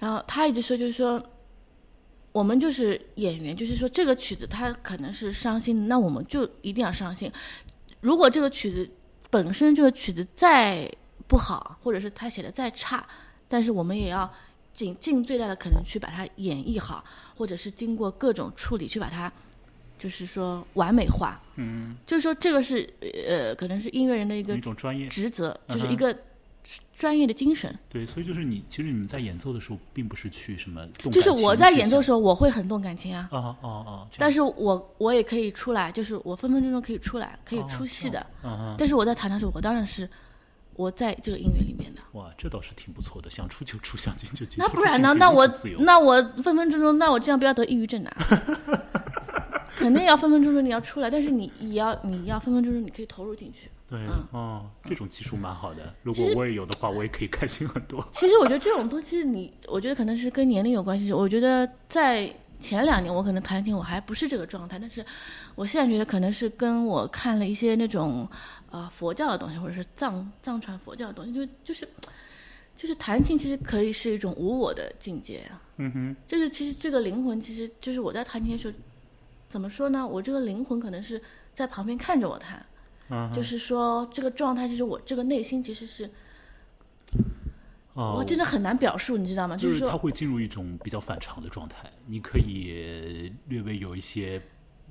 [0.00, 1.22] 然后他一直说，就是说，
[2.32, 7.30] 我们就是演员，就是说这个曲子他可能是伤心的，那我们就一定要伤心。
[8.00, 8.88] 如果这个曲子
[9.28, 10.90] 本身这个曲子再
[11.26, 13.06] 不好，或者是他写的再差，
[13.48, 14.32] 但是我们也要
[14.72, 17.04] 尽尽最大的可能去把它演绎好，
[17.36, 19.32] 或者是经过各种处理去把它，
[19.98, 21.40] 就是说完美化。
[21.56, 22.88] 嗯，就是说这个是
[23.28, 26.16] 呃，可能是音乐人的一个一种专业，职责，就是一个
[26.92, 27.76] 专业的精神。
[27.88, 38.24] 对，所以就是你其实你们在演奏的时候，并不是去什么动就是我在演奏的时候，我会很动感情啊，啊啊啊，但是我我也可以出来，就是我分分钟钟可以出来，可以哦出戏的。
[38.78, 40.08] 但是我在弹的时候，我当然是
[40.74, 42.00] 我在这个音乐里面的。
[42.12, 44.58] 哇，这倒是挺不错的，想出就出，想进就进。
[44.58, 45.14] 那不然呢？
[45.14, 45.46] 那我
[45.78, 48.16] 那我分分钟钟，那我这样不要得抑郁症啊？
[49.76, 53.70] 肯定要分分钟钟你要出来，但是你也要你要分分钟钟你可以投入进去。
[53.90, 55.92] 对嗯哦，这种技术蛮好的。
[56.02, 58.06] 如果我也有的话，我也可以开心很多。
[58.12, 61.12] 其实我觉得这种东西你，我觉得可能是跟年龄有关系。
[61.12, 65.04] 我觉得在前两年我可能弹琴我还不是这个状态，但是
[65.56, 68.28] 我现在觉得可能是跟我看了一些那种
[68.70, 71.88] 呃佛教的东西，或者是藏藏传佛教的东西，就就是
[72.76, 75.60] 就是弹琴其实可以是一种无我的境界啊。
[75.78, 78.74] 嗯哼，就是其实这个灵魂，其实就是我在弹琴的时候，
[79.48, 80.06] 怎么说呢？
[80.06, 81.20] 我这个灵魂可能是
[81.54, 82.64] 在旁边看着我弹，
[83.10, 86.08] 嗯，就是说这个状态，就是我这个内心其实是
[87.94, 89.56] 哦我真的很难表述，你知道吗？
[89.56, 94.40] 就是他会进入一种比较反常的状态，你可以略微有一些，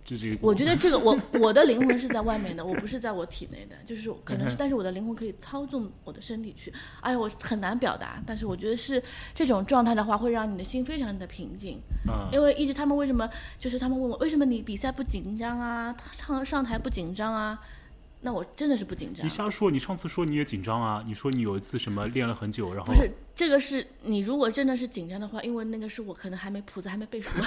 [0.04, 6.74] 就是我觉得这个我我的灵魂是在外面的，我不是在我体内的，就是可能是，但是我的灵魂可以操纵我的身体去。
[7.00, 9.02] 哎呀，我很难表达，但是我觉得是
[9.34, 11.80] 这种状态的话，会让你的心非常的平静。
[12.08, 13.28] 嗯因为一直他们为什么
[13.58, 17.60] 就是他们问我为什么你比赛不紧张啊，上上台不紧张啊？
[18.22, 19.30] 那我真的是不紧张你。
[19.30, 27.30] 瞎说，你上次说你也紧张啊，你说你有一次什么练了很久，然后不是这个是你如果真的是紧张的话，因为那个是我可能还没谱子还没背熟，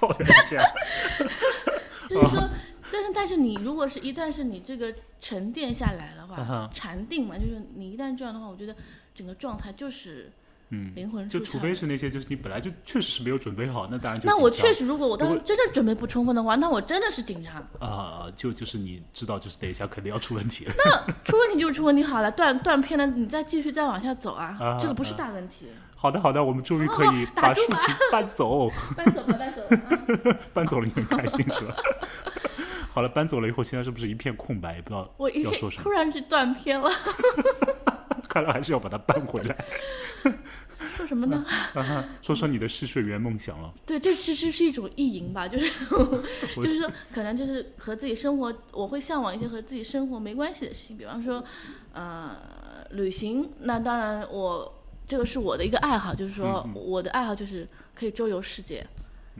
[2.08, 2.48] 就是说，
[2.90, 8.74] 但是但是你如果是一旦是你这个沉淀下来的嗯话哼，禅定嘛，就是你一旦这样的话，我觉得
[9.14, 10.32] 整个状态就是
[10.70, 17.54] 嗯，灵魂就除非是那些就是你本来就确实是没有准备好，那当然就那我确实，如果我当时真的准备不充分的话，那我真的是紧张。
[17.80, 20.74] 啊、就就是你知道，就是等一下肯定要出问题了。
[20.78, 25.66] 那出问题就出问题好了，断断片了，你再继续再往下走啊，啊这个不是大问题。
[25.96, 29.76] 好的，好的，我们终于可以把竖琴搬走，搬走了，搬走了。
[30.32, 31.74] 啊 搬走了你很开心是吧？
[32.94, 34.74] 好了，搬走了以后，现在是不是一片空白？
[34.76, 35.90] 也不知道我一要说什么突。
[35.90, 36.90] 然是断片了，
[38.30, 39.56] 看来还是要把它搬回来。
[40.96, 41.44] 说什么呢？
[41.74, 43.72] 啊哈说说你的试睡员梦想了。
[43.84, 45.68] 对，这其实是一种意淫吧，就是
[46.56, 51.42] 就是说，可能就是和自己生活，我会向往一些和自己生活没关系的事情，比方说，
[51.92, 52.36] 呃，
[52.90, 53.50] 旅行。
[53.60, 58.86] 那当然我，这个是我的一个爱好，就是说嗯我的爱好就是可以周游世界，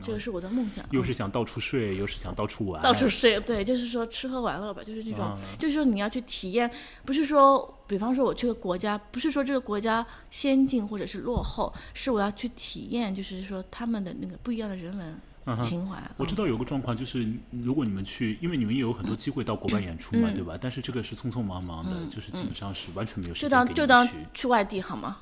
[0.03, 0.85] 这个是我的梦想。
[0.91, 6.71] 又是想到处睡，又是想到处玩，到处睡，对，就是说吃喝玩乐吧，就是那种，啊就是说你要去体验，
[7.05, 15.17] 不是说，比方说我去个国家，不是说这个国家先进或者是落后，是我要去体验，就是说他们的那个不一样的人文
[15.63, 15.99] 情怀。
[15.99, 20.57] 嗯我知道有个状况，就是如果你们去，因为你们也有很多机会到国外演出嘛，嗯对吧？
[20.61, 25.17] 但是这个是匆匆忙忙的，就是基本上是完全没有时间给你们当就当，去外地好吗？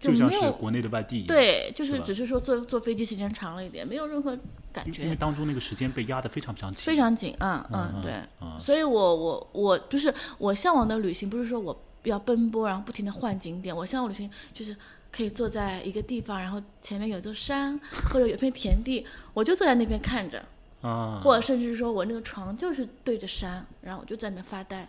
[0.00, 1.28] 就像是国内的外地一样。
[1.28, 4.36] 对，就是只是说坐坐飞机时间长了一点，没有任何
[4.72, 8.12] 感觉因为，当中那个时间被压得非常非常紧，非常紧，嗯嗯嗯，对。
[8.40, 13.76] 嗯所以我我我就是我向往的旅行，不是说我要奔波，然后不停的换景点。
[13.76, 14.74] 我向往旅行就是
[15.12, 17.78] 可以坐在一个地方，然后前面有座山
[18.10, 20.42] 或者有片田地，我就坐在那边看着，
[20.80, 24.88] 啊，或者甚至说我那个床就是对着山，然后我就在那边发呆。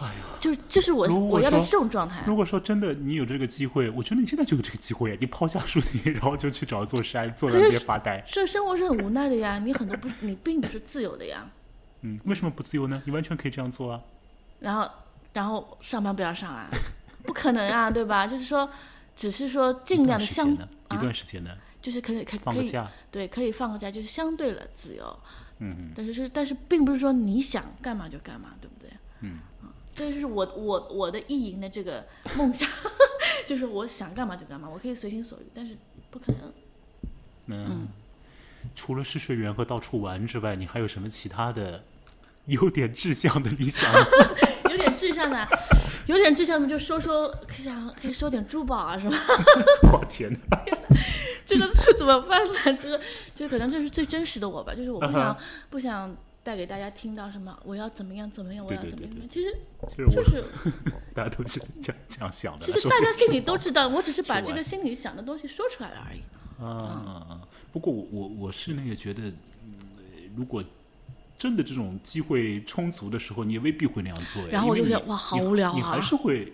[0.00, 2.22] 哎呀，就就是我我要的是这种状态。
[2.26, 8.22] 如果说真的你有这个机会，我觉得你现在就有这个机会，你抛下树林，然后就去找一座山，坐在那边发呆。
[8.26, 11.50] 这生活是很无奈的呀，你很多不，你并不是自由的呀。
[12.02, 13.02] 嗯，为什么不自由呢？
[13.04, 14.00] 你完全可以这样做啊。
[14.60, 14.88] 然后
[15.32, 16.68] 然后上班不要上啊，
[17.26, 18.24] 不可能啊，对吧？
[18.24, 18.70] 就是说，
[19.16, 21.50] 只是说尽量的相一段时间呢？
[21.82, 22.88] 就是可以可以可以放个假。
[23.10, 25.18] 对，可以放个假，就是相对了自由。
[25.58, 28.90] 嗯但是是，但是并不是说你想干嘛就干嘛，对不对？
[29.22, 29.40] 嗯
[29.98, 32.06] 这就是我我我的意淫的这个
[32.36, 32.68] 梦想，
[33.46, 35.76] 就是我想干嘛就干嘛，我可以随心所欲，但是
[36.10, 36.52] 不可能。
[37.46, 37.88] 嗯。
[38.74, 41.82] 除了试睡员和到处玩之外，你还有什么其他的
[42.46, 43.88] 有点志向的理想？
[44.68, 45.48] 有点志向的，
[46.06, 49.16] 有点志向的就收收，可以想可以收点珠宝啊，是吧？
[49.92, 50.64] 我天哪！
[51.46, 52.78] 这个这怎么办呢？
[52.82, 53.00] 这个
[53.34, 55.36] 就可能这是最真实的我吧，就是我不想、
[55.70, 56.14] 不想
[56.48, 59.28] 带给大家听到什么我要怎么样怎么样，我要怎么样。
[59.28, 59.54] 其实
[59.86, 60.42] 其实我、就是，
[61.12, 62.64] 大家都是这样这样想的。
[62.64, 66.20] 其实大家心里都知道，我只是把这个心里想的东西说出来了而已。
[66.64, 67.42] 啊！
[67.70, 69.74] 不过我我我是那个觉得，嗯
[70.34, 70.64] 如果
[71.36, 74.42] 真的这种机会充足的时候，你也未必会那样做。
[74.48, 76.50] 然后我就觉得哇好无聊啊你还啊是会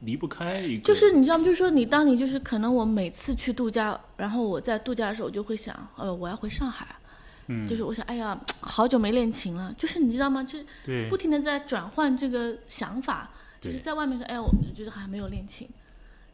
[0.00, 0.82] 离不开一个。
[0.82, 1.44] 就是你知道吗？
[1.44, 6.96] 就是说你当你就是可能我每次去度假，然后我在度假的时候，我就会想，呃，我要回上海。
[7.48, 9.74] 嗯，就是我想，哎呀，好久没练琴了。
[9.76, 10.42] 就是你知道吗？
[10.44, 13.30] 就是不停的在转换这个想法，
[13.60, 15.68] 就是在外面说，哎呀，我觉得还没有练琴，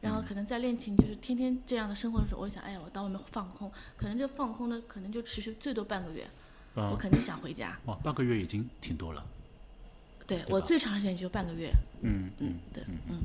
[0.01, 6.29] 然后可能在练琴，就是天天这样的生活的时候，我想，哎呀，我到外面放空，可能这放空的可能就持续最多半个月，
[6.75, 7.79] 我啊，肯定想回家。
[7.87, 9.25] 哇，半个月已经挺多了。
[10.27, 11.71] 对对我最长时间就半个月，
[12.03, 13.19] 嗯嗯嗯，对，嗯，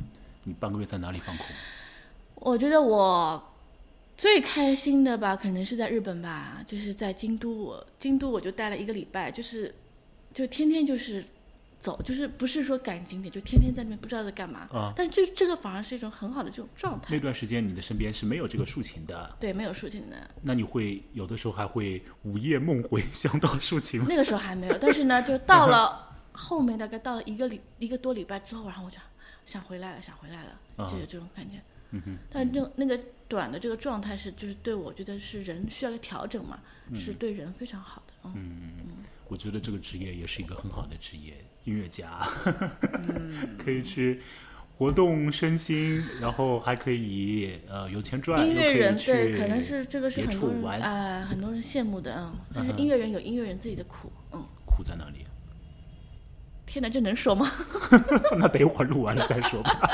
[0.44, 1.46] 你半个月在哪里放空？
[2.36, 3.42] 我觉得我
[4.20, 9.74] 最开心的吧，可能是在日本吧，就是在京都，我京都我就待了一个礼拜，就是
[10.34, 11.24] 就天天就是
[11.80, 14.68] 走，就是不是说赶景点，就天天在那边不知道在干嘛。
[14.74, 20.18] 啊但这这个反而是一种很好的这种状态那，段时间你的身边是没有这个竖琴的，对，没有竖琴的。
[20.42, 24.08] 那你会有的时候还会午夜梦回想到竖琴吗？
[24.10, 28.98] 那个时候还没有，但是呢，就到了后面大概到了一个礼一个多礼拜之后，然后我就
[29.46, 31.56] 想回来了，想回来了，啊就有这种感觉。
[31.56, 31.64] 嗯
[32.06, 38.30] 哼，但这那个短的这个状态是，就是对我觉得是人需要调整嘛，嗯是对人非常好的。
[38.36, 38.72] 嗯，
[39.28, 42.28] 我觉得这个职业也是一个很好的职业，音乐家，
[43.08, 44.22] 嗯 可以去
[44.78, 52.40] 活动身心，然后还可以呃有钱赚，音乐人对，可能是这个是很多人啊、很多人羡慕的，嗯。
[52.54, 54.46] 但是音乐人有音乐人自己的苦，嗯。
[54.66, 55.26] 苦在哪里？
[56.66, 57.50] 天哪，这能说吗？
[58.38, 59.90] 那等一会儿录完了再说吧。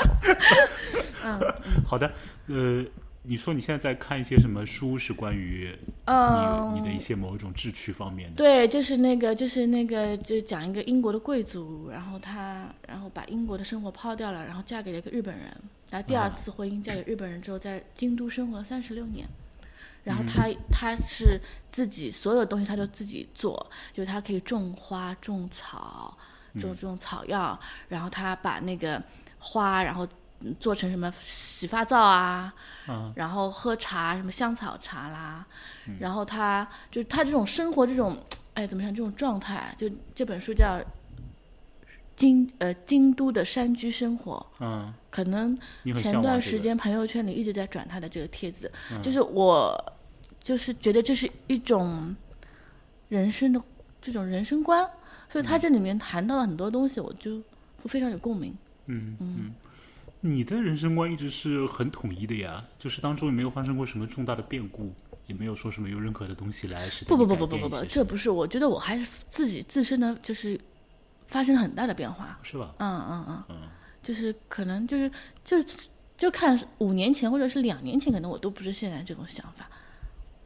[1.26, 1.40] 嗯
[1.86, 2.12] 好的，
[2.48, 2.84] 呃，
[3.22, 8.36] 你说你现在在看一些什么书，是关于你、嗯，你的一些某一种志趣方面的？
[8.36, 15.46] 对，就是那个，就是那个，就讲一个英国的贵族，然后他，然后把英国的生活抛掉了，然后嫁给了一个日本人，
[15.90, 19.26] 然后第二啊次婚姻嫁给日本人之后，在京都生活了三十六年。
[20.04, 26.16] 然后嗯他他是自己所有东西他都自己做，就是他可以种花、种草、
[26.60, 27.58] 种种草药，
[27.88, 29.02] 然后他把那个
[29.40, 30.08] 花，然后嗯
[30.60, 32.54] 做成什么洗发皂啊，
[32.88, 35.46] 嗯，然后喝茶，什么香草茶啦，
[35.88, 35.96] 嗯。
[35.98, 38.16] 然后他就他这种生活这种，
[38.54, 40.78] 哎，怎么讲这种状态，就这本书叫
[42.14, 45.58] 京呃京都的山居生活，嗯，可能
[45.96, 49.00] 前段时间朋友圈里一直在转他的这个帖子，嗯。
[49.00, 49.92] 就是我
[50.40, 52.14] 就是觉得这是一种
[53.08, 53.60] 人生的
[54.02, 54.86] 这种人生观，
[55.32, 57.42] 所以他这里面谈到了很多东西，我就
[57.86, 58.54] 非常有共鸣。
[58.86, 59.16] 嗯。
[59.18, 59.54] 嗯。
[60.26, 64.92] 你的人生观一直是很统一的呀，就是当中也没有发生过什么重大的变故，
[65.26, 70.60] 也没有说什么有任何的东西来不不不不不不这不是，我觉得我还是自己自身的就是
[71.26, 72.38] 发生了很大的变化。
[72.42, 72.74] 是吧？
[72.78, 73.56] 嗯嗯嗯，嗯
[74.02, 75.10] 就是可能就是
[75.44, 75.56] 就
[76.16, 79.68] 就看五年前或者是两年前，可能我都不是现在这种想法。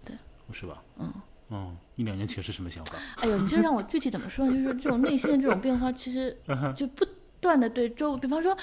[0.05, 0.17] 对
[0.53, 0.83] 是吧？
[0.99, 1.13] 嗯
[1.51, 2.97] 嗯，你两年前是什么想法？
[3.17, 4.53] 哎呦，你这让我具体怎么说呢？
[4.53, 7.05] 就是这种内心的这种变化，其实嗯就不
[7.41, 8.57] 断的对周围，比方说，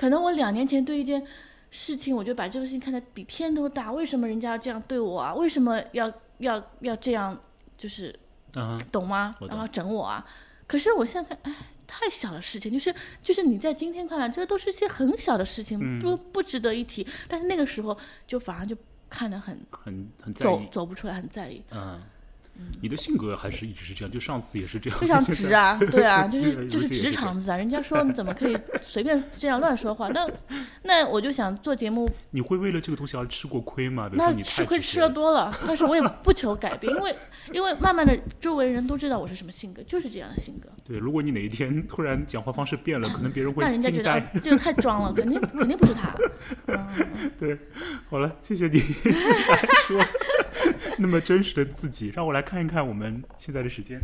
[0.00, 1.22] 可能我两年前对一件
[1.70, 5.34] 事情，我就把这个事情看得比天都大，为什么人家要这样对我啊？
[5.34, 7.38] 为什么要要要这样？
[7.76, 8.18] 就是
[8.54, 9.36] 嗯懂吗？
[9.38, 10.24] 懂然后整我啊！
[10.66, 11.54] 可是我现在看，哎，
[11.86, 17.06] 太小的事情，就是就是你在今天看来，这都是一些很小的事情，嗯不不值得一提。
[17.28, 17.94] 但是那个时候
[18.26, 18.74] 就反而就
[19.10, 20.62] 看得很很很走。
[20.70, 22.00] 走不出来，很在意，嗯，
[22.82, 27.56] 你的性格还是一直是这样，就上次也是这样，非常直啊， 对啊，就是 就是直肠子啊。
[27.56, 30.08] 人家说你怎么可以 随便这样乱说话？
[30.10, 30.28] 那
[30.82, 34.10] 那我就想做节目，你会为了这个东西而吃过亏吗？
[34.12, 37.14] 那你吃亏吃的多了，但是我也不求改变，因为
[37.52, 40.68] 因为慢慢的周围人都知道我是什么性格，就是这样的性格。
[40.84, 44.02] 对，如果你哪一天突然讲话方式变了，可能别人会让人家觉。
[44.02, 46.14] 得啊这个太装了，肯定肯定不是他。
[46.66, 46.88] 嗯，
[47.38, 47.58] 对，
[48.08, 50.02] 好了，谢谢你说
[50.96, 54.00] 那么真实的自己，让我来看一看我们现在的时间。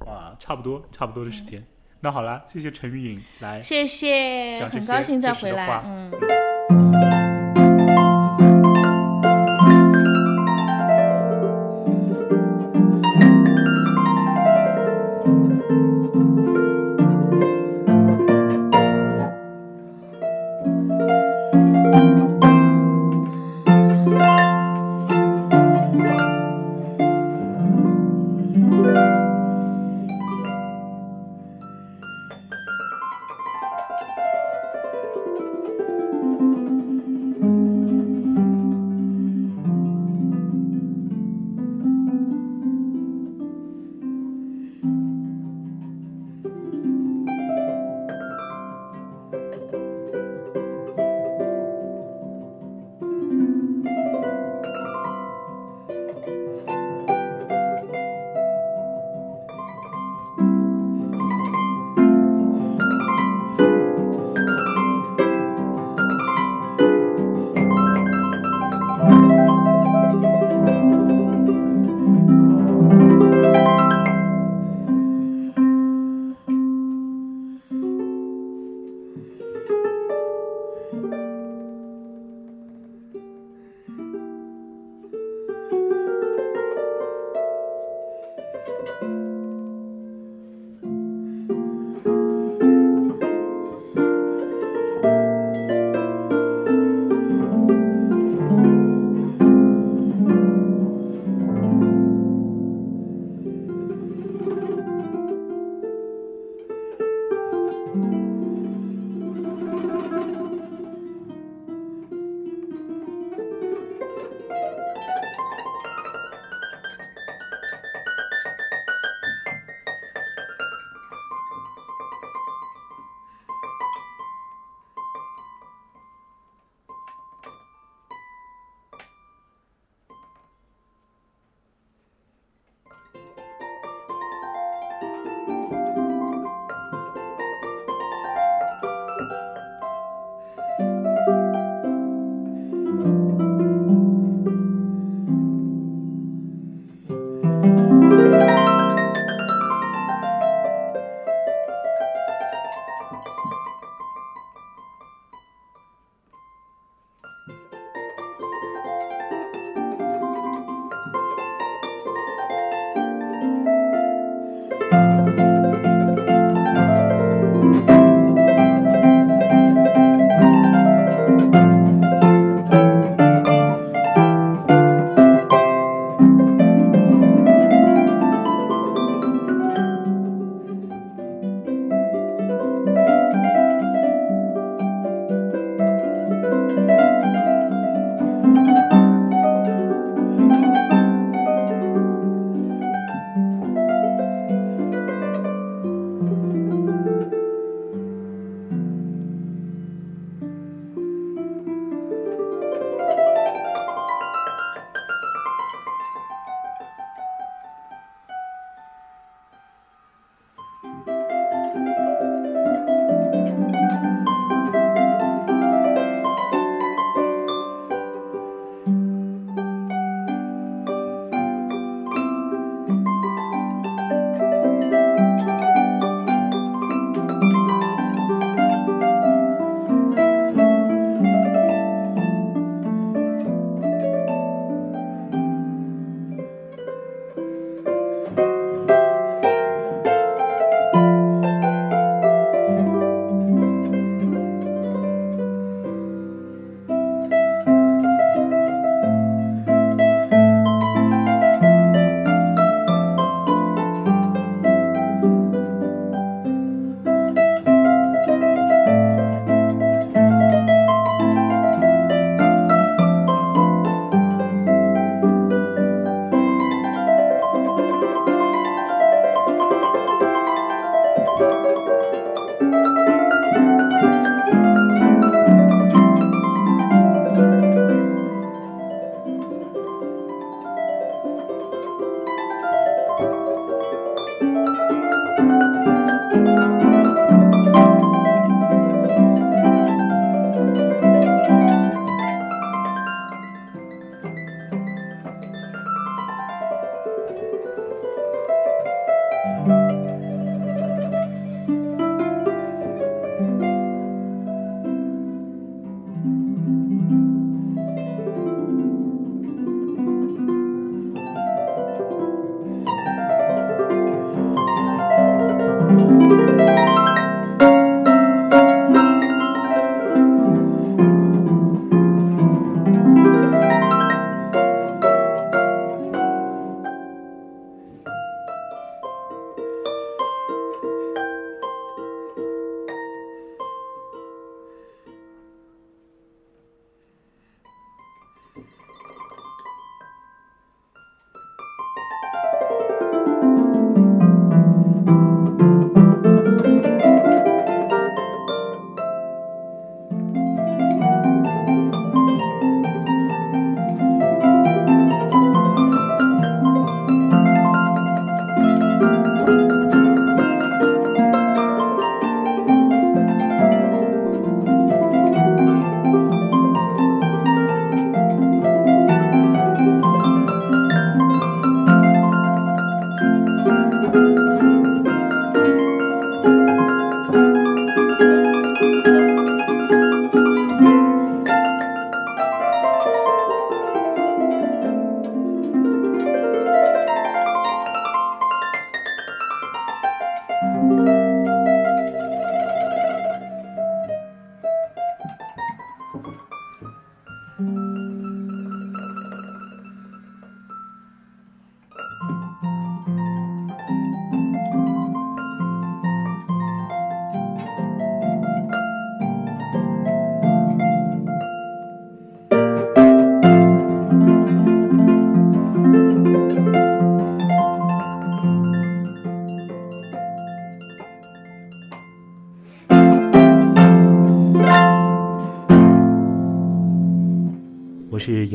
[0.00, 1.64] 哇，差不多，差不多的时间。
[2.00, 3.62] 那好了，谢谢陈玉颖来。
[3.62, 5.82] 谢谢，很高兴再回来。
[5.86, 6.43] 嗯。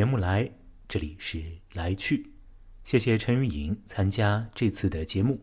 [0.10, 0.52] 木来，
[0.88, 1.40] 这里是
[1.74, 2.32] 来去。
[2.84, 5.40] 谢谢陈玉颖参加这次的节目。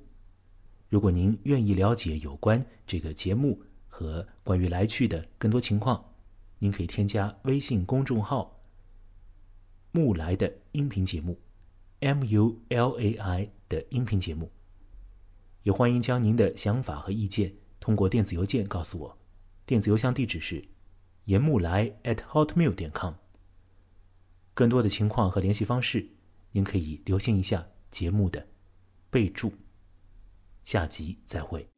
[0.88, 6.12] 如果您愿意了解有关这个节目和关于来去的更多情况，
[6.58, 8.60] 您可以添加微信公众号
[9.92, 11.38] “木来”的音频节目
[12.00, 14.50] ，M U L A I 的音频节目。
[15.62, 19.18] 也欢迎将您的想法和意见通过电子邮件告诉我，
[19.64, 20.64] 电子邮箱地址是
[21.26, 23.14] 严木来 at hotmail 点 com。
[24.56, 26.08] 更多的情况和联系方式，
[26.52, 28.48] 您可以留心一下节目的
[29.10, 29.52] 备注。
[30.64, 31.75] 下集再会。